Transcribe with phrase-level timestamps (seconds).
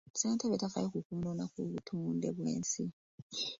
[0.13, 2.83] Ssentebe tafaayo ku kwonoona kw'obutonde bw'ensi.